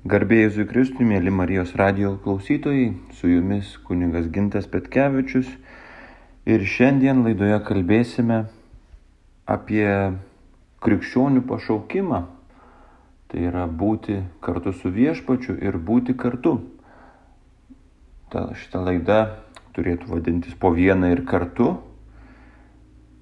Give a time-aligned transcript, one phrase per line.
[0.00, 5.50] Garbėjai Kristui, mėly Marijos radio klausytojai, su jumis kuningas Gintas Petkevičius
[6.48, 8.38] ir šiandien laidoje kalbėsime
[9.44, 9.84] apie
[10.80, 12.20] krikščionių pašaukimą.
[13.28, 16.54] Tai yra būti kartu su viešpačiu ir būti kartu.
[18.32, 19.18] Ta, šita laida
[19.76, 21.74] turėtų vadintis po vieną ir kartu.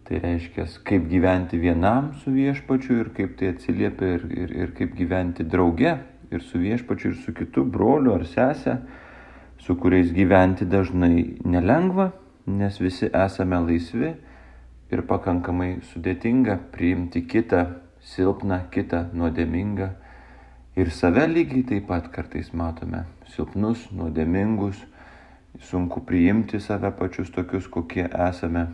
[0.06, 4.94] Tai reiškia, kaip gyventi vienam su viešpačiu ir kaip tai atsiliepia ir, ir, ir kaip
[4.94, 5.96] gyventi drauge
[6.30, 8.78] ir su viešpačiu, ir su kitu broliu ar sesė,
[9.58, 12.12] su kuriais gyventi dažnai nelengva,
[12.46, 14.14] nes visi esame laisvi
[14.92, 17.64] ir pakankamai sudėtinga priimti kitą
[18.00, 19.90] silpną, kitą nuodėmingą.
[20.78, 23.02] Ir save lygiai taip pat kartais matome
[23.34, 24.78] silpnus, nuodėmingus,
[25.68, 28.68] sunku priimti save pačius tokius, kokie esame.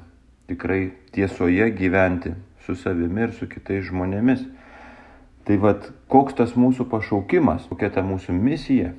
[0.50, 2.34] Tikrai tiesoje gyventi
[2.66, 4.44] su savimi ir su kitais žmonėmis.
[5.44, 8.94] Tai vad, koks tas mūsų pašaukimas, kokia ta mūsų misija,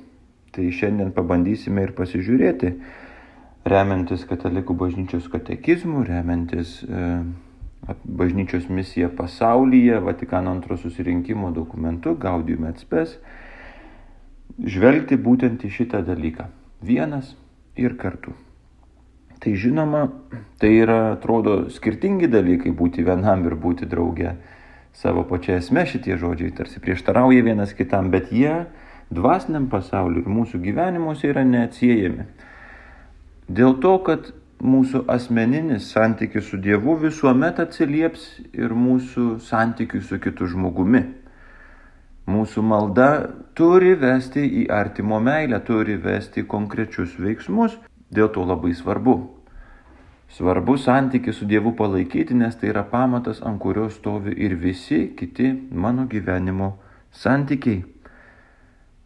[0.54, 2.70] tai šiandien pabandysime ir pasižiūrėti,
[3.66, 7.08] remiantis Katalikų bažnyčios katekizmų, remiantis e,
[8.06, 13.18] bažnyčios misija pasaulyje, Vatikano antro susirinkimo dokumentu, Gaudium et spes,
[14.62, 16.46] žvelgti būtent į šitą dalyką.
[16.86, 17.34] Vienas
[17.74, 18.36] ir kartu.
[19.42, 20.06] Tai žinoma,
[20.62, 24.36] tai yra, atrodo, skirtingi dalykai būti vienam ir būti drauge
[24.96, 28.64] savo pačia esme šitie žodžiai tarsi prieštarauja vienas kitam, bet jie
[29.12, 32.24] dvasiniam pasauliu ir mūsų gyvenimuose yra neatsiejami.
[33.46, 34.32] Dėl to, kad
[34.64, 38.24] mūsų asmeninis santykis su Dievu visuomet atsilieps
[38.56, 41.04] ir mūsų santykiui su kitu žmogumi.
[42.26, 43.10] Mūsų malda
[43.54, 47.76] turi vesti į artimo meilę, turi vesti konkrečius veiksmus,
[48.10, 49.35] dėl to labai svarbu
[50.28, 55.52] Svarbu santyki su Dievu palaikyti, nes tai yra pamatas, ant kurio stovi ir visi kiti
[55.70, 56.72] mano gyvenimo
[57.12, 57.84] santykiai.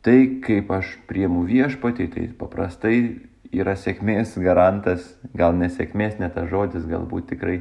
[0.00, 2.96] Tai, kaip aš priemu viešpatį, tai paprastai
[3.52, 5.04] yra sėkmės garantas,
[5.36, 7.60] gal nesėkmės, net tas žodis, galbūt tikrai.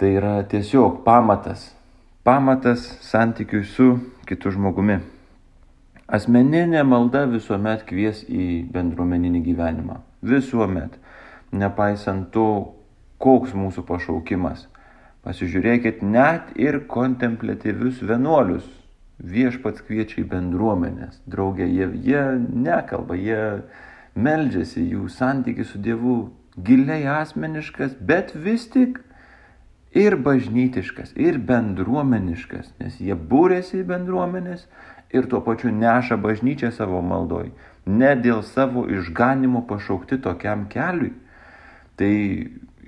[0.00, 1.68] Tai yra tiesiog pamatas.
[2.24, 3.88] Pamatas santykiui su
[4.26, 5.02] kitu žmogumi.
[6.12, 10.00] Asmeninė malda visuomet kvies į bendruomeninį gyvenimą.
[10.22, 10.98] Visuomet
[11.52, 12.74] nepaisant to,
[13.22, 14.66] koks mūsų pašaukimas.
[15.22, 18.66] Pasižiūrėkit net ir kontemplatyvius vienuolius.
[19.22, 21.20] Viešpats kviečia į bendruomenės.
[21.30, 23.62] Draugė, jie, jie nekalba, jie
[24.18, 26.16] meldžiasi, jų santykis su Dievu
[26.58, 28.98] giliai asmeniškas, bet vis tik
[29.94, 34.66] ir bažnytiškas, ir bendruomeniškas, nes jie būrėsi į bendruomenės
[35.12, 37.52] ir tuo pačiu neša bažnyčią savo maldoj,
[37.86, 41.12] ne dėl savo išganimo pašaukti tokiam keliui,
[42.00, 42.12] Tai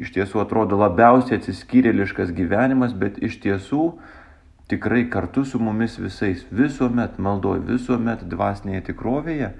[0.00, 3.92] iš tiesų atrodo labiausiai atsiskyrėliškas gyvenimas, bet iš tiesų
[4.70, 9.52] tikrai kartu su mumis visais, visuomet maldoj, visuomet dvasinėje tikrovėje,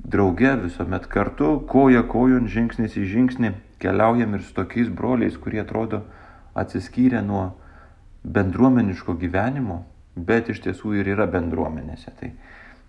[0.00, 6.04] drauge visuomet kartu, koja kojon, žingsnis į žingsnį, keliaujam ir su tokiais broliais, kurie atrodo
[6.54, 7.50] atsiskyrę nuo
[8.24, 9.82] bendruomeniško gyvenimo,
[10.16, 12.12] bet iš tiesų ir yra bendruomenėse.
[12.20, 12.32] Tai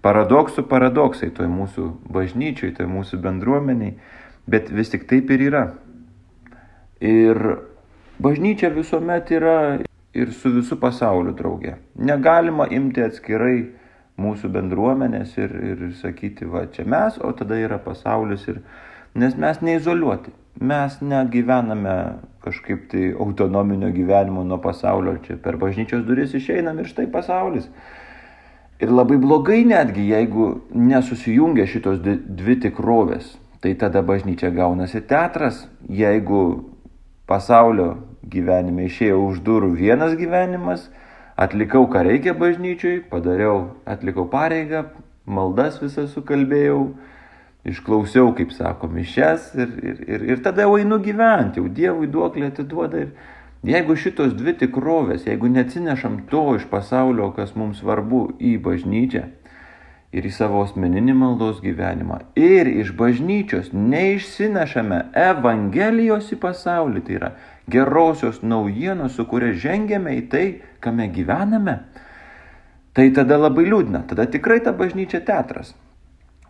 [0.06, 3.96] paradoksų paradoksai toj mūsų bažnyčiai, toj mūsų bendruomeniai
[4.52, 5.64] bet vis tik taip ir yra.
[7.02, 7.40] Ir
[8.22, 9.58] bažnyčia visuomet yra
[10.14, 11.78] ir su visų pasauliu draugė.
[11.96, 13.56] Negalima imti atskirai
[14.22, 18.44] mūsų bendruomenės ir, ir sakyti, va čia mes, o tada yra pasaulis.
[18.52, 18.62] Ir,
[19.16, 20.36] nes mes neizoliuoti.
[20.62, 21.96] Mes negyvename
[22.44, 25.16] kažkaip tai autonominio gyvenimo nuo pasaulio.
[25.26, 27.70] Čia per bažnyčios duris išeinam ir štai pasaulis.
[28.82, 35.68] Ir labai blogai netgi, jeigu nesusijungia šitos dvi tikrovės tai tada bažnyčia gaunasi teatras.
[35.90, 36.42] Jeigu
[37.30, 40.90] pasaulio gyvenime išėjo už durų vienas gyvenimas,
[41.38, 44.86] atlikau, ką reikia bažnyčiui, padariau, atlikau pareigą,
[45.26, 46.82] maldas visą sukalbėjau,
[47.66, 52.50] išklausiau, kaip sako, mišes ir, ir, ir, ir tada jau einu gyventi, jau Dievui duoklį
[52.50, 53.06] atiduoda.
[53.06, 59.28] Ir jeigu šitos dvi tikrovės, jeigu neatsinešam to iš pasaulio, kas mums svarbu į bažnyčią,
[60.12, 62.20] ir į savo asmeninį maldos gyvenimą.
[62.36, 67.32] Ir iš bažnyčios neišsinešame Evangelijos į pasaulį, tai yra
[67.72, 70.46] gerosios naujienos, su kuria žengėme į tai,
[70.84, 71.80] kame gyvename.
[72.92, 75.72] Tai tada labai liūdna, tada tikrai ta bažnyčia teatras.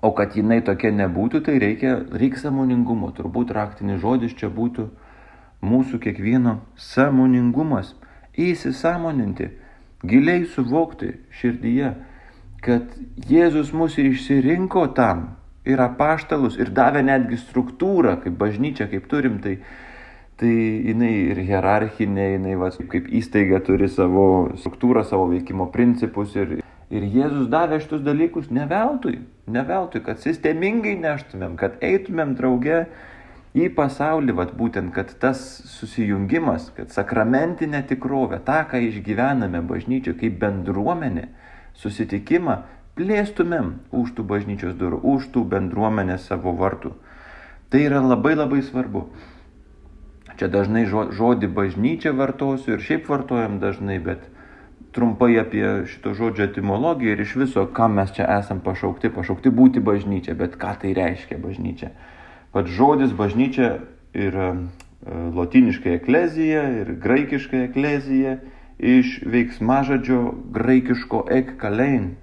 [0.02, 3.12] O kad jinai tokia nebūtų, tai reikia, reikia samoningumo.
[3.14, 4.88] Turbūt raktinis žodis čia būtų
[5.62, 7.94] mūsų kiekvieno samoningumas.
[8.34, 9.52] Įsisamoninti,
[10.02, 11.92] giliai suvokti širdyje,
[12.62, 12.90] kad
[13.30, 15.32] Jėzus mus ir išsirinko tam,
[15.66, 19.58] ir apaštalus, ir davė netgi struktūrą, kaip bažnyčia, kaip turim, tai,
[20.42, 24.26] tai jinai ir hierarchinė, jinai va, kaip įstaiga turi savo
[24.62, 26.60] struktūrą, savo veikimo principus ir,
[26.92, 32.82] Ir Jėzus davė šitus dalykus ne veltui, ne veltui, kad sistemingai neštumėm, kad eitumėm drauge
[33.56, 35.40] į pasaulį, vat būtent, kad tas
[35.72, 41.30] susijungimas, kad sakramentinė tikrovė, tą, ką išgyvename bažnyčioje kaip bendruomenė,
[41.80, 42.62] susitikimą,
[43.00, 46.94] plėstumėm už tų bažnyčios durų, už tų bendruomenės savo vartų.
[47.72, 49.06] Tai yra labai labai svarbu.
[50.40, 54.26] Čia dažnai žodį bažnyčia vartosiu ir šiaip vartojam dažnai, bet
[54.92, 59.84] trumpai apie šito žodžio etimologiją ir iš viso, kam mes čia esam pašaukti, pašaukti būti
[59.84, 61.92] bažnyčia, bet ką tai reiškia bažnyčia.
[62.52, 63.70] Pats žodis bažnyčia
[64.12, 64.58] yra e,
[65.38, 68.38] lotiniškai eklezija ir graikiškai eklezija
[68.82, 70.24] iš veiksmažodžio
[70.54, 72.16] graikiško ek kalein.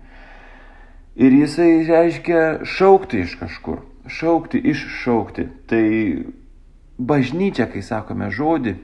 [1.19, 5.49] Ir jisai reiškia šaukti iš kažkur, šaukti, iššaukti.
[5.71, 5.87] Tai
[6.99, 8.77] bažnyčia, kai sakome žodį,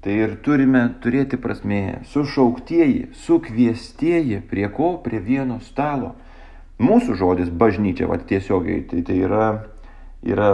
[0.00, 1.98] Tai ir turime turėti prasmėje.
[2.08, 4.94] Sušauktieji, sukviestieji, prie ko?
[5.04, 6.14] Prie vieno stalo.
[6.80, 9.48] Mūsų žodis bažnyčia, va tiesiogiai, tai, tai yra,
[10.24, 10.48] yra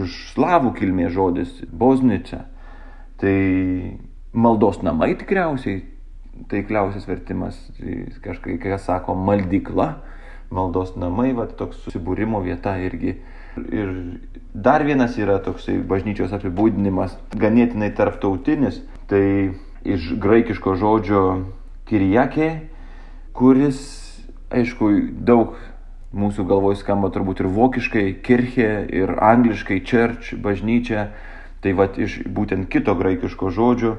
[0.00, 2.48] iš slavų kilmės žodis boznica.
[3.22, 3.36] Tai
[4.34, 5.84] maldos namai tikriausiai,
[6.50, 9.88] taikliausias vertimas, tai kažkai, kas sako, maldykla,
[10.54, 13.18] maldos namai, va toks susibūrimo vieta irgi.
[13.74, 13.94] Ir
[14.54, 18.80] dar vienas yra toksai bažnyčios apibūdinimas, ganėtinai tarptautinis,
[19.10, 19.54] tai
[19.88, 21.22] iš graikiško žodžio
[21.88, 22.50] kirijakė,
[23.36, 23.80] kuris,
[24.54, 24.92] aišku,
[25.26, 25.56] daug
[26.14, 31.10] mūsų galvoje skamba turbūt ir vokiškai kirchė, ir angliškai church, bažnyčia,
[31.64, 33.98] tai vad iš būtent kito graikiško žodžio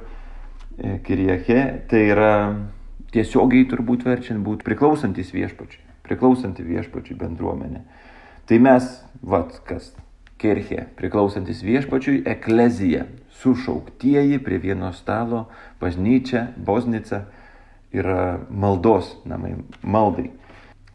[0.79, 1.61] e, kirijakė,
[1.91, 2.33] tai yra
[3.13, 7.83] tiesiogiai turbūt verčiant būti priklausantis viešpačiui, priklausanti viešpačiui bendruomenė.
[8.49, 8.87] Tai mes,
[9.21, 9.91] vat kas,
[10.41, 13.05] kirchė, priklausantis viešpačiui, eklezija,
[13.39, 15.47] sušauktieji prie vieno stalo,
[15.81, 17.25] bažnyčia, boznica
[17.95, 20.29] yra maldos namai, maldai.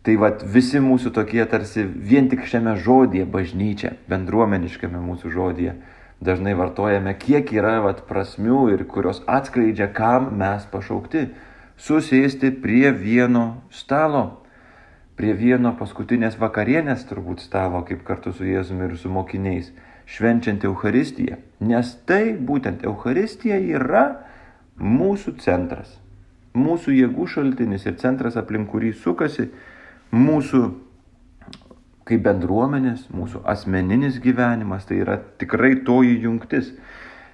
[0.05, 5.79] Tai vad visi mūsų tokie tarsi vien tik šiame žodėje bažnyčia, bendruomeniškame mūsų žodėje
[6.21, 11.29] dažnai vartojame, kiek yra vat, prasmių ir kurios atskleidžia, kam mes pašaukti-
[11.89, 14.45] susėsti prie vieno stalo
[15.19, 19.71] prie vieno paskutinės vakarienės turbūt stalo, kaip kartu su Jėzumi ir su mokiniais,
[20.11, 21.39] švenčiant Euharistiją.
[21.61, 24.05] Nes tai būtent Euharistija yra
[24.79, 25.99] mūsų centras,
[26.55, 29.49] mūsų jėgų šaltinis ir centras, aplink kurį sukasi
[30.15, 30.65] mūsų
[32.09, 36.73] kaip bendruomenės, mūsų asmeninis gyvenimas, tai yra tikrai toji jungtis.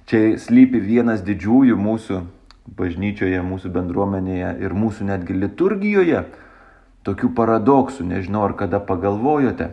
[0.07, 2.21] Čia slypi vienas didžiųjų mūsų
[2.77, 6.23] bažnyčioje, mūsų bendruomenėje ir mūsų netgi liturgijoje
[7.07, 9.71] tokių paradoksų, nežinau ar kada pagalvojote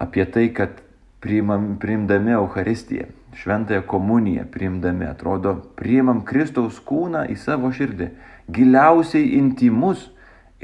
[0.00, 0.80] apie tai, kad
[1.24, 8.10] priimam, priimdami Euharistiją, šventąją komuniją priimdami, atrodo, priimam Kristaus kūną į savo širdį,
[8.52, 10.08] giliausiai intimus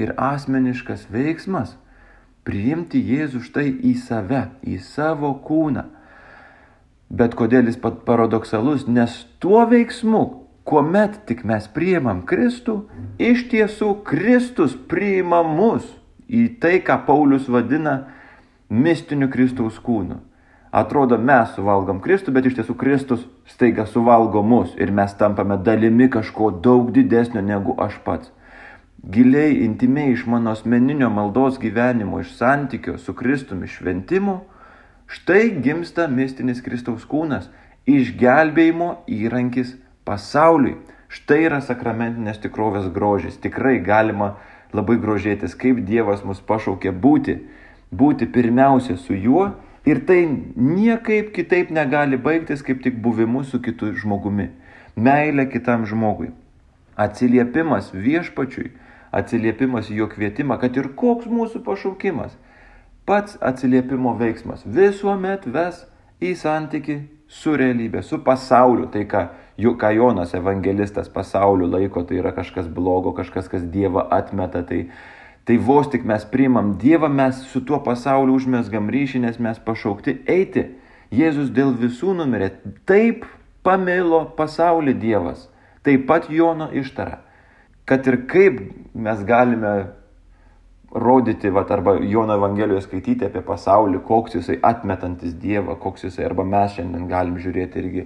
[0.01, 1.77] ir asmeniškas veiksmas-
[2.47, 5.85] priimti Jėzų štai į save, į savo kūną.
[7.13, 10.23] Bet kodėl jis pat paradoksalus, nes tuo veiksmu,
[10.65, 12.83] kuomet tik mes priimam Kristų,
[13.21, 15.85] iš tiesų Kristus priima mus
[16.27, 18.05] į tai, ką Paulius vadina
[18.69, 20.21] mistiniu Kristaus kūnu.
[20.73, 26.07] Atrodo, mes suvalgom Kristų, bet iš tiesų Kristus staiga suvalgo mus ir mes tampame dalimi
[26.09, 28.31] kažko daug didesnio negu aš pats.
[29.03, 34.37] Giliai, intimiai iš mano asmeninio maldos gyvenimo, iš santykio su Kristumi šventimu,
[35.07, 37.49] štai gimsta mistinis Kristaus kūnas,
[37.83, 39.73] išgelbėjimo įrankis
[40.07, 40.77] pasauliui.
[41.11, 43.35] Štai yra sakramentinės tikrovės grožis.
[43.43, 44.37] Tikrai galima
[44.73, 47.35] labai grožėtis, kaip Dievas mus pašaukė būti.
[47.91, 49.49] Būti pirmiausia su juo
[49.85, 50.21] ir tai
[50.55, 54.47] niekaip kitaip negali baigtis, kaip tik buvimu su kitu žmogumi.
[54.95, 56.31] Meilė kitam žmogui.
[56.95, 58.71] Atsiliepimas viešpačiui,
[59.13, 62.35] atsiliepimas į jo kvietimą, kad ir koks mūsų pašaukimas,
[63.05, 65.83] pats atsiliepimo veiksmas visuomet ves
[66.23, 68.87] į santyki su realybė, su pasauliu.
[68.93, 69.23] Tai ką
[69.57, 74.63] juk ką Jonas evangelistas pasauliu laiko, tai yra kažkas blogo, kažkas, kas Dievą atmeta.
[74.67, 74.85] Tai,
[75.45, 80.21] tai vos tik mes priimam Dievą, mes su tuo pasauliu užmesgam ryšį, nes mes pašaukti
[80.29, 80.69] eiti.
[81.13, 82.53] Jėzus dėl visų numirė.
[82.89, 83.27] Taip
[83.65, 85.47] pamilo pasaulį Dievas.
[85.85, 87.21] Taip pat Jono ištara.
[87.85, 88.61] Kad ir kaip
[88.93, 89.73] mes galime
[90.93, 96.45] rodyti, vat, arba Jono Evangelijoje skaityti apie pasaulį, koks jisai atmetantis Dievą, koks jisai, arba
[96.45, 98.05] mes šiandien galim žiūrėti irgi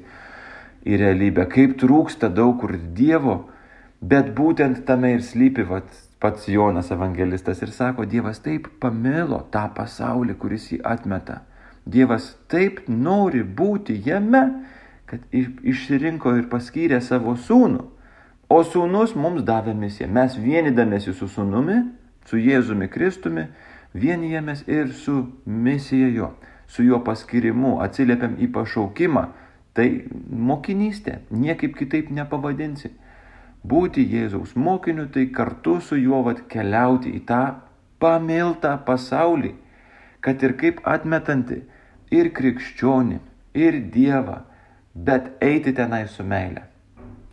[0.88, 3.42] į realybę, kaip trūksta daug kur Dievo,
[4.00, 5.92] bet būtent tame ir slypi vat,
[6.24, 11.42] pats Jonas evangelistas ir sako, Dievas taip pamilo tą pasaulį, kuris jį atmeta.
[11.86, 14.44] Dievas taip nori būti jame,
[15.08, 17.84] kad išsirinko ir paskyrė savo sūnų.
[18.50, 20.08] O sūnus mums davė misiją.
[20.08, 21.82] Mes vienydamėsi su sūnumi,
[22.28, 23.48] Su Jėzumi Kristumi
[23.96, 26.32] vienijamės ir su misija jo,
[26.68, 29.28] su jo paskirimu, atsiliepiam į pašaukimą.
[29.78, 29.88] Tai
[30.50, 32.92] mokinystė, niekaip kitaip nepavadinsi.
[33.68, 37.42] Būti Jėzaus mokiniu, tai kartu su juo vat keliauti į tą
[38.02, 39.54] pamiltą pasaulį,
[40.22, 41.62] kad ir kaip atmetanti
[42.12, 43.20] ir krikščionį,
[43.58, 44.42] ir Dievą,
[44.94, 46.66] bet eiti tenai su meile.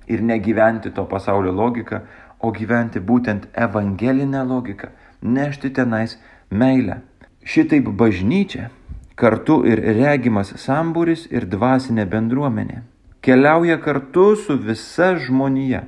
[0.07, 2.01] Ir negyventi to pasaulio logiką,
[2.41, 4.91] o gyventi būtent evangelinę logiką,
[5.23, 6.19] nešti tenais
[6.51, 7.01] meilę.
[7.45, 8.71] Šitaip bažnyčia,
[9.17, 12.83] kartu ir regimas sambūris ir dvasinė bendruomenė,
[13.25, 15.85] keliauja kartu su visa žmonija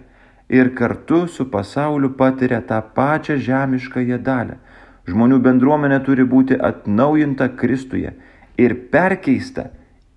[0.49, 4.61] ir kartu su pasauliu patiria tą pačią žemiškąją dalę.
[5.07, 8.15] Žmonių bendruomenė turi būti atnaujinta Kristuje
[8.59, 9.69] ir perkeista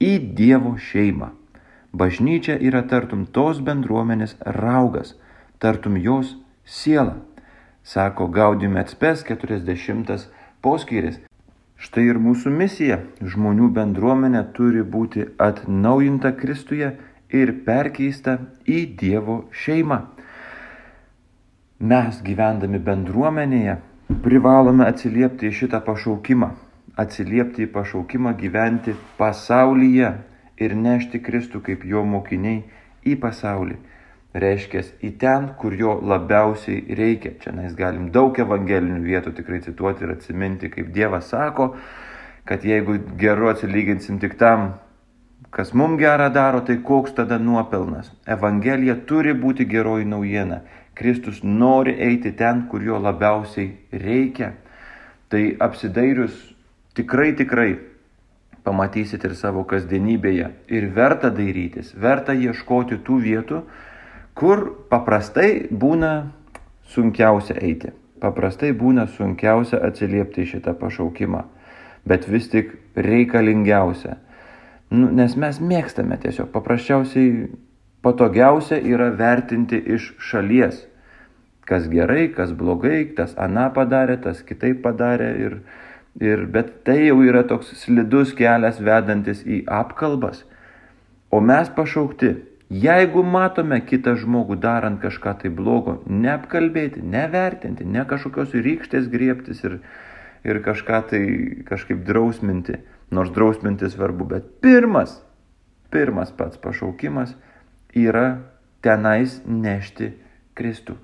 [0.02, 1.39] į Dievo šeimą.
[1.92, 5.16] Bažnyčia yra tartum tos bendruomenės raugas,
[5.58, 7.16] tartum jos siela,
[7.84, 10.30] sako Gaudium Etspes 40
[10.62, 11.18] poskyris.
[11.80, 13.00] Štai ir mūsų misija-
[13.34, 16.92] žmonių bendruomenė turi būti atnaujinta Kristuje
[17.30, 20.00] ir perkeista į Dievo šeimą.
[21.80, 23.78] Mes gyvendami bendruomenėje
[24.24, 26.50] privalome atsiliepti į šitą pašaukimą,
[26.98, 30.29] atsiliepti į pašaukimą gyventi pasaulyje
[30.60, 32.64] ir nešti Kristų kaip jo mokiniai
[33.08, 33.78] į pasaulį.
[34.40, 37.34] Reiškia, į ten, kur jo labiausiai reikia.
[37.42, 41.72] Čia mes galim daug evangelinių vietų tikrai cituoti ir atsiminti, kaip Dievas sako,
[42.46, 44.76] kad jeigu geru atsilyginsim tik tam,
[45.50, 48.12] kas mums gerą daro, tai koks tada nuopelnas.
[48.30, 50.62] Evangelija turi būti geroji naujiena.
[50.94, 53.72] Kristus nori eiti ten, kur jo labiausiai
[54.06, 54.54] reikia.
[55.30, 56.38] Tai apsidairius
[56.94, 57.72] tikrai, tikrai
[58.64, 60.50] pamatysit ir savo kasdienybėje.
[60.74, 63.62] Ir verta dairytis, verta ieškoti tų vietų,
[64.38, 66.32] kur paprastai būna
[66.94, 67.94] sunkiausia eiti.
[68.20, 71.46] Paprastai būna sunkiausia atsiliepti šitą pašaukimą,
[72.08, 74.18] bet vis tik reikalingiausia.
[74.92, 77.48] Nu, nes mes mėgstame tiesiog, paprasčiausiai
[78.04, 80.82] patogiausia yra vertinti iš šalies.
[81.70, 85.60] Kas gerai, kas blogai, tas aną padarė, tas kitaip padarė ir,
[86.18, 90.42] Ir, bet tai jau yra toks slidus kelias vedantis į apkalbas.
[91.30, 92.34] O mes pašaukti,
[92.74, 99.78] jeigu matome kitą žmogų darant kažką tai blogo, neapkalbėti, nevertinti, ne kažkokios rykštės griebtis ir,
[100.44, 101.22] ir kažką tai
[101.70, 102.80] kažkaip drausminti,
[103.14, 105.20] nors drausminti svarbu, bet pirmas,
[105.94, 107.38] pirmas pats pašaukimas
[107.94, 108.42] yra
[108.82, 110.12] tenais nešti
[110.58, 110.98] Kristų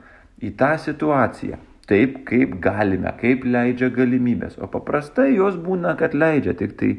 [0.44, 4.58] į tą situaciją taip, kaip galime, kaip leidžia galimybės.
[4.62, 6.92] O paprastai jos būna, kad leidžia, tik tai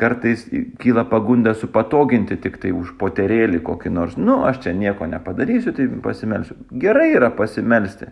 [0.00, 0.46] kartais
[0.80, 4.16] kyla pagunda supatoginti tik tai už poterėlį kokį nors.
[4.16, 6.56] Nu, aš čia nieko nepadarysiu, tai pasimelsiu.
[6.72, 8.08] Gerai yra pasimelsti,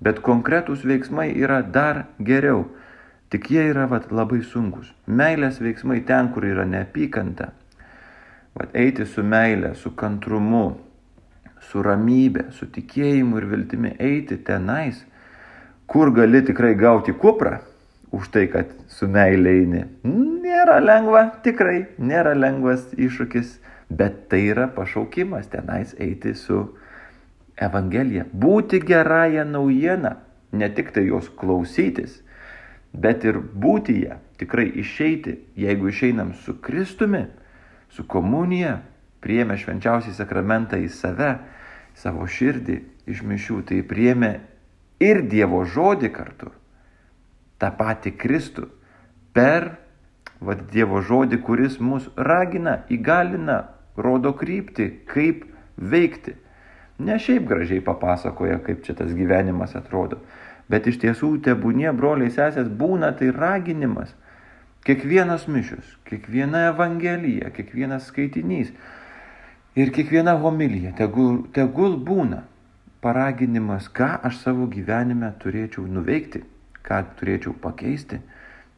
[0.00, 2.64] bet konkretūs veiksmai yra dar geriau.
[3.28, 4.92] Tik jie yra vat, labai sunkus.
[5.06, 7.50] Meilės veiksmai ten, kur yra neapykanta.
[8.56, 10.68] Vat, eiti su meilė, su kantrumu,
[11.60, 15.02] su ramybė, su tikėjimu ir viltimi eiti tenais,
[15.86, 17.60] kur gali tikrai gauti kuprą
[18.16, 19.84] už tai, kad su meilė eini.
[20.06, 23.56] Nėra lengva, tikrai nėra lengvas iššūkis,
[23.88, 26.62] bet tai yra pašaukimas tenais eiti su
[27.56, 28.26] Evangelija.
[28.32, 30.16] Būti gerąją naujieną,
[30.52, 32.20] ne tik tai jos klausytis,
[32.92, 37.26] bet ir būti ją, tikrai išeiti, jeigu išeinam su Kristumi,
[37.90, 38.80] su komunija,
[39.26, 41.32] priėmė švenčiausiai sakramentą į save,
[41.98, 42.78] savo širdį
[43.10, 44.32] iš mišių, tai priėmė
[45.02, 46.52] ir Dievo žodį kartu,
[47.58, 48.68] tą patį Kristų,
[49.34, 49.72] per
[50.40, 53.62] vad, Dievo žodį, kuris mus ragina, įgalina,
[53.96, 56.36] rodo kryptį, kaip veikti.
[56.98, 60.22] Ne šiaip gražiai papasakoja, kaip čia tas gyvenimas atrodo,
[60.72, 64.14] bet iš tiesų tebūnie broliai sesės būna tai raginimas.
[64.86, 68.70] Kiekvienas mišius, kiekviena evangelija, kiekvienas skaitinys
[69.76, 72.42] ir kiekviena homilija tegul, tegul būna
[73.04, 76.42] paraginimas, ką aš savo gyvenime turėčiau nuveikti,
[76.86, 78.20] ką turėčiau pakeisti,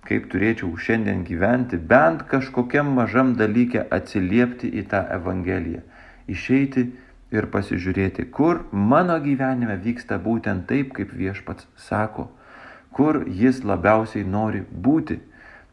[0.08, 5.84] kaip turėčiau šiandien gyventi, bent kažkokiam mažam dalykė atsiliepti į tą Evangeliją,
[6.28, 6.88] išeiti
[7.34, 12.28] ir pasižiūrėti, kur mano gyvenime vyksta būtent taip, kaip viešpats sako,
[12.92, 15.20] kur jis labiausiai nori būti.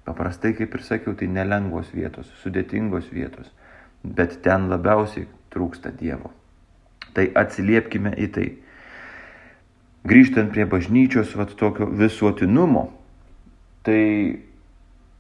[0.06, 3.48] Paprastai, kaip ir sakiau, tai nelengvos vietos, sudėtingos vietos,
[4.06, 6.32] bet ten labiausiai trūksta Dievo.
[7.16, 8.48] Tai atsiliepkime į tai.
[10.06, 12.90] Grįžtant prie bažnyčios vat, tokio visuotinumo,
[13.86, 14.02] tai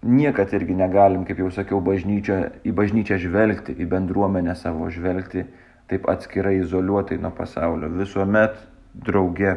[0.05, 5.47] niekad irgi negalim, kaip jau sakiau, bažnyčia, į bažnyčią žvelgti, į bendruomenę savo žvelgti
[5.89, 7.89] taip atskirai izoliuotai nuo pasaulio.
[7.97, 8.57] Visuomet
[8.93, 9.55] drauge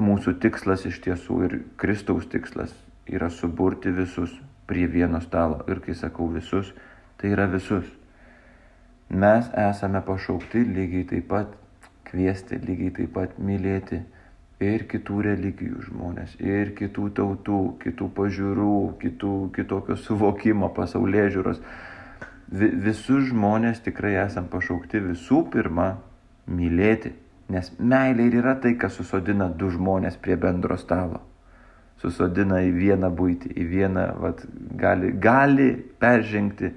[0.00, 2.72] mūsų tikslas iš tiesų ir Kristaus tikslas
[3.10, 4.32] yra suburti visus
[4.70, 5.60] prie vieno stalo.
[5.68, 6.72] Ir kai sakau visus,
[7.20, 7.84] tai yra visus.
[9.10, 11.54] Mes esame pašaukti lygiai taip pat
[12.10, 14.02] kviesti, lygiai taip pat mylėti
[14.62, 21.64] ir kitų religijų žmonės, ir kitų tautų, kitų pažiūrų, kitų, kitokio suvokimo, pasaulyje žiūros.
[22.50, 25.92] Visus žmonės tikrai esam pašaukti visų pirma
[26.50, 27.14] mylėti
[27.50, 31.18] Nes meilė ir yra tai, kas susodina du žmonės prie bendro stalo.
[32.00, 34.44] Susodina į vieną būtį, į vieną, vat,
[34.78, 36.70] gali, gali peržengti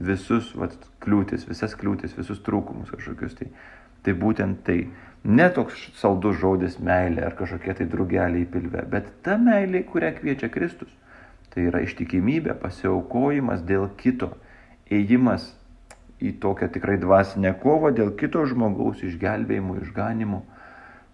[0.00, 3.36] visus vat, kliūtis, visas kliūtis, visus trūkumus kažkokius.
[3.38, 3.50] Tai,
[4.06, 4.80] tai būtent tai.
[5.20, 10.14] Ne toks saldus žodis meilė ar kažkokie tai drugeliai į pilvę, bet ta meilė, kurią
[10.16, 10.88] kviečia Kristus.
[11.52, 14.30] Tai yra ištikimybė, pasiaukojimas dėl kito,
[14.88, 15.50] ėjimas
[16.24, 20.40] į tokią tikrai dvasinę kovą dėl kito žmogaus išgelbėjimo, išganimo,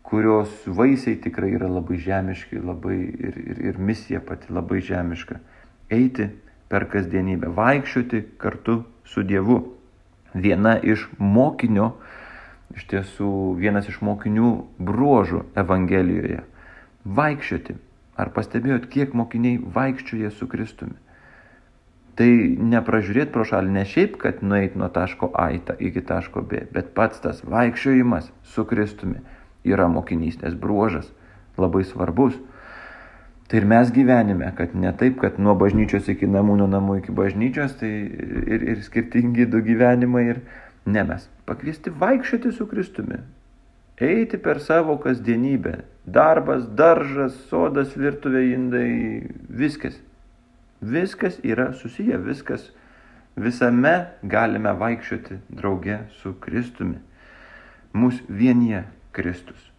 [0.06, 5.40] kurios vaisiai tikrai yra labai žemiški labai ir, ir, ir misija pati labai žemiška.
[5.90, 6.28] Eiti
[6.72, 9.60] per kasdienybę, vaikščioti kartu su Dievu.
[10.34, 11.94] Viena iš mokinio,
[12.76, 13.30] iš tiesų
[13.60, 16.42] vienas iš mokinių bruožų Evangelijoje.
[17.06, 17.78] Vaikščioti.
[18.16, 20.96] Ar pastebėjot, kiek mokiniai vaikščioja su Kristumi?
[22.16, 22.28] Tai
[22.72, 27.20] nepražiūrėti pro šalį, ne šiaip, kad nueit nuo taško A iki taško B, bet pats
[27.20, 29.20] tas vaikščiojimas su Kristumi
[29.68, 31.10] yra mokinystės bruožas,
[31.60, 32.38] labai svarbus.
[33.46, 37.14] Tai ir mes gyvenime, kad ne taip, kad nuo bažnyčios iki namų, nuo namų iki
[37.14, 40.40] bažnyčios, tai ir, ir skirtingi du gyvenimai ir
[40.86, 41.28] ne mes.
[41.46, 43.20] Pakviesti vaikščioti su Kristumi.
[44.02, 45.76] Eiti per savo kasdienybę.
[46.06, 48.90] Darbas, daržas, sodas, virtuvė, indai,
[49.48, 49.94] viskas.
[50.82, 52.66] Viskas yra susiję, viskas,
[53.38, 56.98] visame galime vaikščioti drauge su Kristumi.
[57.96, 58.84] Mūsų vienyje
[59.16, 59.70] Kristus.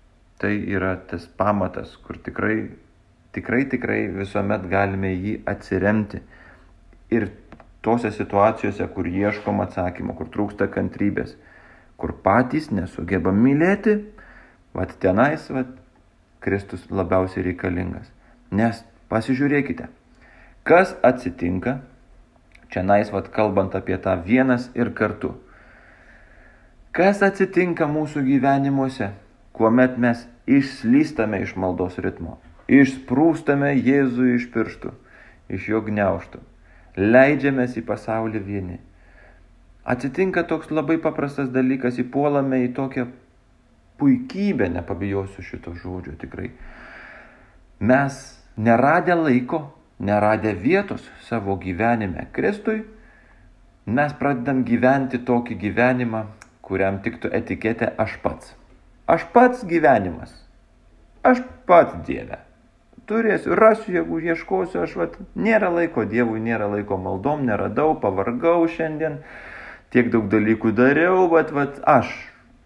[0.41, 2.71] Tai yra tas pamatas, kur tikrai,
[3.38, 6.22] tikrai, tikrai visuomet galime jį atsiremti.
[7.13, 7.29] Ir
[7.86, 11.38] tose situacijose, kur ieškom atsakymo, kur trūksta kantrybės,
[11.97, 14.02] kur patys nesugebam mylėti,
[14.76, 15.71] vad tenais, vad
[16.43, 18.12] Kristus labiausiai reikalingas.
[18.52, 19.88] Nes pasižiūrėkite,
[20.67, 21.80] Kas atsitinka,
[22.67, 25.30] čia nais vad kalbant apie tą vienas ir kartu.
[26.91, 29.13] Kas atsitinka mūsų gyvenimuose,
[29.56, 32.36] kuomet mes išslystame iš maldos ritmo,
[32.67, 34.91] išsprūstame Jėzų iš pirštų,
[35.53, 36.41] iš jo gniauštų,
[36.97, 38.82] leidžiamės į pasaulį vieni.
[39.88, 43.08] Atsitinka toks labai paprastas dalykas, įpuolame į tokią
[43.97, 46.51] puikybę, nepabijosiu šito žodžio tikrai.
[47.80, 48.19] Mes
[48.58, 49.63] neradę laiko
[49.99, 52.84] neradę vietos savo gyvenime Kristui,
[53.86, 56.25] mes pradedam gyventi tokį gyvenimą,
[56.62, 58.53] kuriam tiktų etiketė aš pats.
[59.08, 60.34] Aš pats gyvenimas.
[61.23, 62.41] Aš pats Dieve.
[63.08, 69.22] Turėsiu, rasiu, jeigu ieškosiu, aš vat, nėra laiko Dievui, nėra laiko maldom, neradau, pavargau šiandien,
[69.96, 72.12] tiek daug dalykų dariau, bet vat, aš.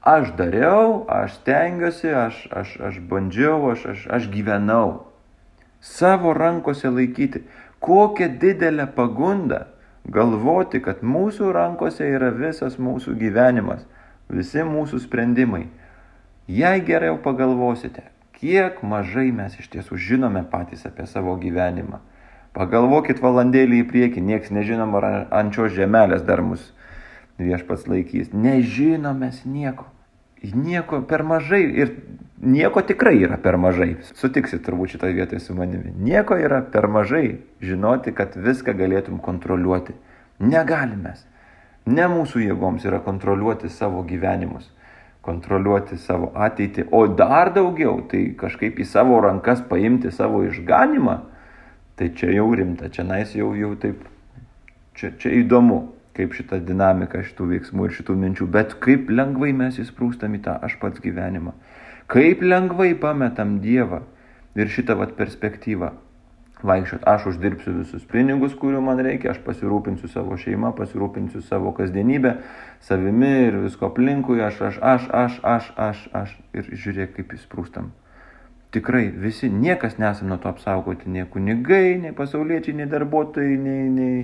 [0.01, 5.11] Aš dariau, aš stengiuosi, aš, aš, aš bandžiau, aš, aš, aš gyvenau
[5.81, 7.43] savo rankose laikyti.
[7.81, 9.65] Kokia didelė pagunda
[10.05, 13.81] galvoti, kad mūsų rankose yra visas mūsų gyvenimas,
[14.29, 15.65] visi mūsų sprendimai.
[16.47, 18.03] Jei geriau pagalvosite,
[18.41, 22.01] kiek mažai mes iš tiesų žinome patys apie savo gyvenimą.
[22.57, 26.65] Pagalvokit valandėlį į priekį, nieks nežinom, ar ant šios žemelės dar mus
[27.39, 28.33] viešpats laikys.
[28.33, 29.87] Nežinomės nieko.
[30.41, 31.93] Nieko per mažai ir
[32.41, 33.93] nieko tikrai yra per mažai.
[34.17, 35.93] Sutiksit turbūt šitoje vietoje su manimi.
[35.93, 39.95] Nieko yra per mažai žinoti, kad viską galėtum kontroliuoti.
[40.41, 41.13] Negalime.
[41.85, 44.67] Ne mūsų jėgoms yra kontroliuoti savo gyvenimus,
[45.25, 51.17] kontroliuoti savo ateitį, o dar daugiau tai kažkaip į savo rankas paimti savo išganimą,
[51.99, 54.01] tai čia jau rimta, čia nais jau, jau taip,
[54.97, 55.83] čia, čia įdomu
[56.17, 60.57] kaip šita dinamika šitų veiksmų ir šitų minčių, bet kaip lengvai mes įsprūstam į tą
[60.67, 61.53] aš pats gyvenimą.
[62.11, 64.01] Kaip lengvai pametam Dievą
[64.59, 65.93] ir šitą vat perspektyvą.
[66.67, 72.35] Vaikščiot, aš uždirbsiu visus pinigus, kurių man reikia, aš pasirūpinsiu savo šeimą, pasirūpinsiu savo kasdienybę,
[72.85, 76.35] savimi ir visko aplinkui, aš, aš, aš, aš, aš, aš, aš.
[76.53, 77.89] Ir žiūrėk, kaip įsprūstam.
[78.71, 84.21] Tikrai visi, niekas nesam nuo to apsaugoti, nei kunigai, nei pasauliečiai, nei darbuotojai, nei, nei,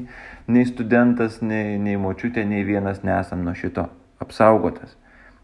[0.47, 3.89] nei studentas, nei, nei močiutė, nei vienas nesam nuo šito
[4.23, 4.95] apsaugotas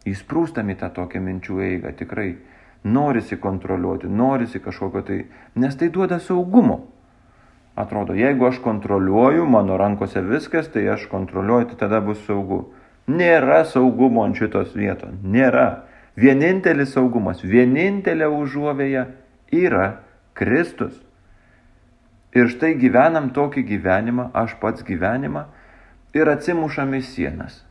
[0.10, 2.34] įsprūstam į tą tokią minčių eigą, tikrai
[2.84, 5.20] norisi kontroliuoti, norisi kažkokio tai,
[5.56, 6.82] nes tai duoda saugumo.
[7.76, 12.68] Atrodo, jeigu aš kontroliuoju, mano rankose viskas, tai aš kontroliuoju, tai tada bus saugu.
[13.10, 15.88] Nėra saugumo ant šitos vietos, nėra.
[16.16, 19.08] Vienintelis saugumas, vienintelė užuovėja
[19.50, 19.88] yra
[20.38, 21.00] Kristus.
[22.38, 25.48] Ir štai gyvenam tokį gyvenimą, aš pats gyvenimą,
[26.14, 27.64] ir atsimušame sienas.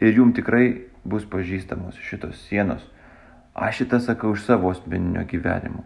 [0.00, 2.84] Ir jum tikrai bus pažįstamos šitos sienos.
[3.58, 5.82] Aš šitą sakau iš savo asmeninio gyvenimo.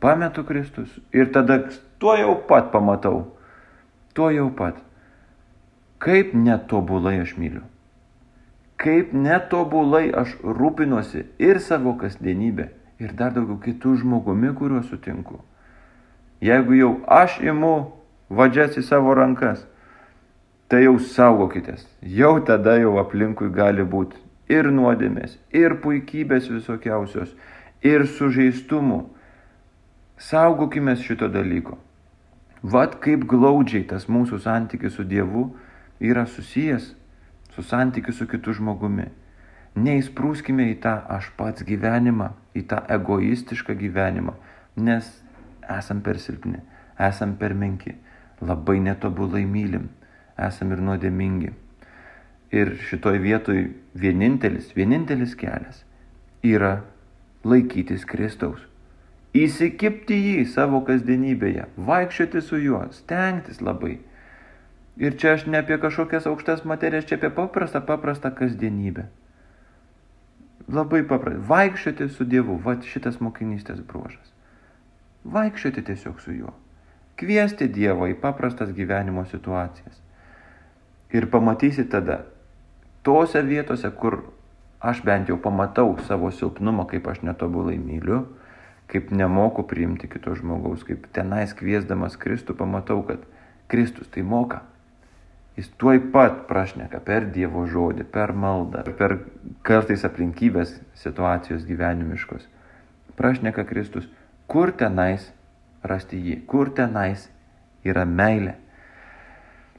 [0.00, 1.62] Pametu Kristus ir tada
[1.98, 3.22] tuo jau pat pamatau.
[4.12, 4.76] Tuo jau pat.
[5.98, 7.62] Kaip netobulai aš myliu.
[8.76, 12.68] Kaip netobulai aš rūpinuosi ir savo kasdienybę,
[13.00, 15.40] ir dar daugiau kitų žmogumi, kuriuo sutinku.
[16.44, 17.72] Jeigu jau aš imu
[18.28, 19.64] vadžias į savo rankas,
[20.68, 21.88] tai jau saugokitės.
[22.02, 27.34] Jau tada jau aplinkui gali būti ir nuodėmės, ir puikybės visokiausios,
[27.82, 29.02] ir sužeistumų.
[30.16, 31.76] Saugokime šito dalyko.
[32.62, 35.50] Vat kaip glaudžiai tas mūsų santykis su Dievu
[36.00, 36.94] yra susijęs
[37.56, 39.06] su santykiu su kitu žmogumi.
[39.76, 44.34] Neįsprūskime į tą aš pats gyvenimą, į tą egoistišką gyvenimą,
[44.76, 45.08] nes
[45.72, 46.60] esam per silpni,
[47.00, 47.94] esam per menki,
[48.40, 49.88] labai netobulai mylim,
[50.48, 51.52] esam ir nuodėmingi.
[52.56, 53.66] Ir šitoj vietoj
[53.98, 55.82] vienintelis, vienintelis kelias
[56.46, 56.78] yra
[57.44, 58.62] laikytis Kristaus.
[59.36, 63.98] Įsikipti jį savo kasdienybėje, vaikščioti su juo, stengtis labai
[64.96, 69.04] Ir čia aš ne apie kažkokias aukštas materijas, čia apie paprastą, paprastą kasdienybę.
[70.72, 71.42] Labai paprasta.
[71.50, 74.32] Vaikščioti su Dievu, va šitas mokinystės bruožas.
[75.36, 76.54] Vaikščioti tiesiog su juo.
[77.20, 80.00] Kviesti Dievą į paprastas gyvenimo situacijas.
[81.12, 82.22] Ir pamatysi tada,
[83.06, 84.18] tose vietose, kur
[84.82, 88.24] aš bent jau pamatau savo silpnumą, kaip aš netobulai myliu,
[88.90, 93.22] kaip nemoku priimti kito žmogaus, kaip tenais kviesdamas Kristų pamatau, kad
[93.70, 94.62] Kristus tai moka.
[95.56, 99.16] Jis tuoj pat prašneka per Dievo žodį, per maldą, per
[99.64, 102.44] kartais aplinkybės situacijos gyvenimiškos.
[103.16, 104.04] Prašneka Kristus,
[104.46, 105.30] kur tenais
[105.86, 107.30] rasti jį, kur tenais
[107.86, 108.58] yra meilė.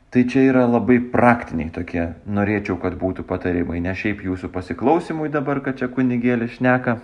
[0.10, 5.60] Tai čia yra labai praktiniai tokie, norėčiau, kad būtų patarimai, ne šiaip jūsų pasiklausimui dabar,
[5.66, 7.00] kad čia kunigėlė šneka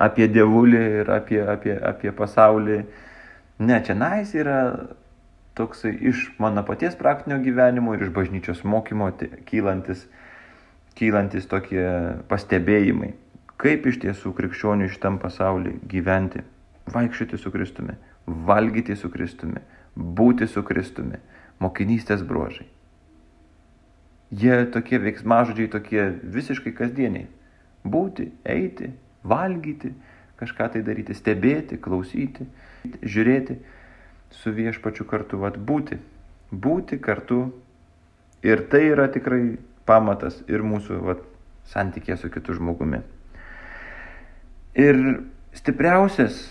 [0.00, 2.78] apie dievulį ir apie, apie, apie pasaulį.
[3.68, 4.60] Ne, čia nais yra
[5.56, 9.10] toksai iš mano paties praktinio gyvenimo ir iš bažnyčios mokymo
[9.48, 10.04] kylantis,
[10.96, 11.84] kylantis tokie
[12.32, 13.12] pastebėjimai,
[13.60, 16.44] kaip iš tiesų krikščionių šitam pasaulyje gyventi,
[16.92, 19.60] vaikščioti su Kristumi, valgyti su Kristumi,
[19.96, 21.20] būti su Kristumi,
[21.62, 22.66] mokinystės bruožai.
[24.30, 26.02] Jie tokie veiksmažodžiai, tokie
[26.34, 27.28] visiškai kasdieniai.
[27.86, 28.90] Būti, eiti,
[29.22, 29.92] valgyti,
[30.40, 32.48] kažką tai daryti, stebėti, klausyti,
[33.02, 33.60] žiūrėti
[34.34, 36.00] su viešpačiu kartu, vat būti.
[36.50, 37.46] Būti kartu.
[38.46, 41.22] Ir tai yra tikrai pamatas ir mūsų vat,
[41.70, 43.00] santykė su kitu žmogumi.
[44.76, 44.98] Ir
[45.56, 46.42] stipriausias,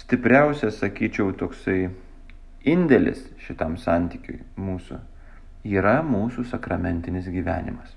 [0.00, 1.90] stipriausias, sakyčiau, toksai
[2.68, 4.98] indėlis šitam santykiui mūsų
[5.64, 7.94] yra mūsų sakramentinis gyvenimas.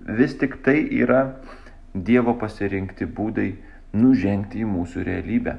[0.00, 1.40] Vis tik tai yra
[1.90, 3.48] Dievo pasirinkti būdai
[3.98, 5.56] nužengti į mūsų realybę.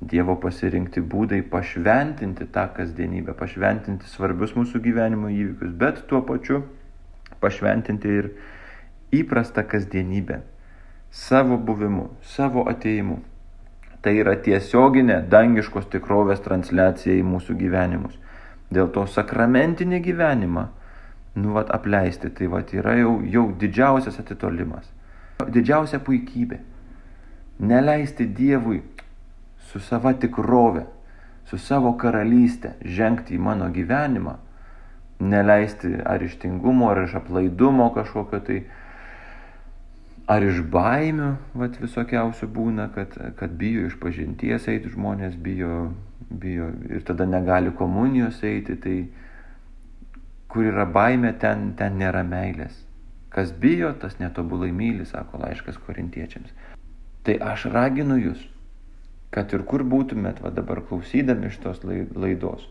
[0.00, 6.62] Dievo pasirinkti būdai pašventinti tą kasdienybę, pašventinti svarbius mūsų gyvenimo įvykius, bet tuo pačiu
[7.42, 8.30] pašventinti ir
[9.18, 10.40] įprastą kasdienybę
[11.10, 13.20] savo buvimu, savo ateimu.
[14.08, 18.14] Tai yra tiesioginė dangiškos tikrovės transliacija į mūsų gyvenimus.
[18.72, 20.62] Dėl to sakramentinį gyvenimą,
[21.36, 24.88] nu vat apleisti, tai vat yra jau, jau didžiausias atitolimas,
[25.44, 26.56] didžiausia puikybė.
[27.68, 28.80] Neleisti Dievui
[29.68, 30.86] su sava tikrove,
[31.44, 34.38] su savo karalystė žengti į mano gyvenimą,
[35.20, 38.62] neleisti ar ištingumo, ar iš aplaidumo kažkokio tai,
[40.28, 45.92] ar iš baimių, vat visokiausių būna, kad, kad bijo iš pažinties eiti žmonės, bijo,
[46.28, 48.98] bijo ir tada negali komunijos eiti, tai
[50.52, 52.84] kur yra baimė, ten, ten nėra meilės.
[53.32, 56.54] Kas bijo, tas netobulai myli, sako laiškas korintiečiams.
[57.24, 58.46] Tai aš raginu jūs
[59.34, 62.64] kad ir kur būtumėt, va dabar klausydami šitos laidos,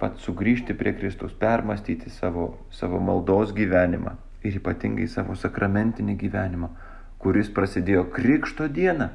[0.00, 6.70] va sugrįžti prie Kristaus, permastyti savo, savo maldos gyvenimą ir ypatingai savo sakramentinį gyvenimą,
[7.20, 9.10] kuris prasidėjo Krikšto dieną.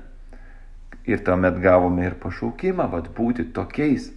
[1.06, 4.10] Ir tuomet gavome ir pašaukimą, vad būti tokiais,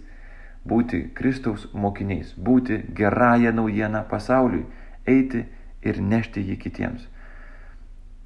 [0.65, 4.65] būti Kristaus mokiniais, būti gerąją naujieną pasauliui,
[5.05, 5.45] eiti
[5.85, 7.07] ir nešti jį kitiems.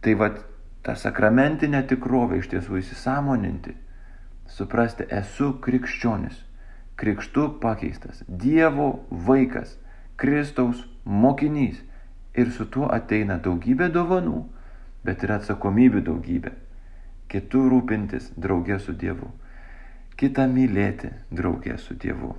[0.04, 0.42] Tai vad
[0.84, 3.76] tą sakramentinę tikrovę iš tiesų įsisamoninti
[4.54, 6.36] suprasti, esu krikščionis,
[7.00, 9.78] krikštu pakeistas, Dievo vaikas,
[10.20, 11.80] Kristaus mokinys.
[12.34, 14.40] Ir su tuo ateina daugybė dovanų,
[15.06, 16.54] bet ir atsakomybių daugybė.
[17.30, 19.32] Kitų rūpintis draugė su Dievu.
[20.18, 22.36] kitą mylėti draugė su Dievu.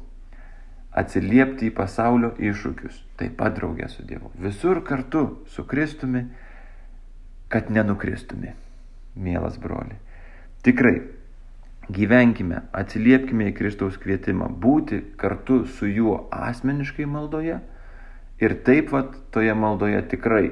[0.94, 4.30] Atsiliepti į pasaulio iššūkius, taip pat draugė su Dievu.
[4.38, 6.22] Visur kartu su Kristumi,
[7.50, 8.54] kad nenukristume,
[9.14, 9.98] mielas broli.
[10.62, 11.02] Tikrai,
[11.90, 17.58] gyvenkime, atsiliepkime į Kristaus kvietimą būti kartu su juo asmeniškai maldoje
[18.40, 20.48] ir taip pat toje maldoje tikrai,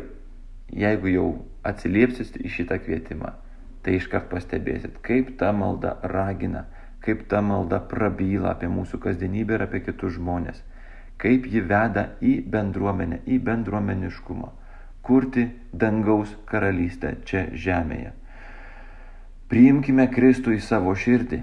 [0.73, 1.31] jeigu jau
[1.67, 3.35] atsiliepsit į šitą kvietimą,
[3.83, 6.67] tai iškart pastebėsit, kaip ta malda ragina
[7.03, 10.61] kaip ta malda prabyla apie mūsų kasdienybę ir apie kitus žmonės,
[11.23, 14.51] kaip ji veda į bendruomenę, į bendruomeniškumą,
[15.07, 18.15] kurti dangaus karalystę čia žemėje.
[19.51, 21.43] Priimkime Kristų į savo širdį,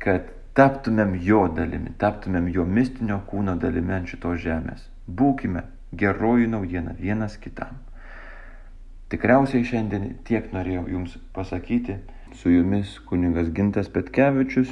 [0.00, 4.86] kad taptumėm jo dalimi, taptumėm jo mistinio kūno dalimi ant šitos žemės.
[5.08, 7.80] Būkime geroji naujiena vienas kitam.
[9.12, 11.98] Tikriausiai šiandien tiek norėjau Jums pasakyti.
[12.34, 14.70] Su Jumis kuningas Gintas Petkevičius.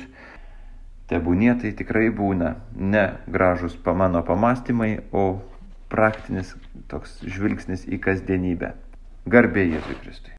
[1.11, 5.43] Tebūnie tai tikrai būna ne gražus mano pamastymai, o
[5.93, 6.55] praktinis
[6.89, 8.73] toks žvilgsnis į kasdienybę.
[9.29, 10.31] Garbė Jėzui Kristui.